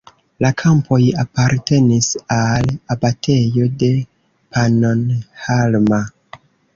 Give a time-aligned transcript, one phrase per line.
[0.43, 2.07] La kampoj apartenis
[2.37, 3.89] al abatejo de
[4.57, 6.01] Pannonhalma.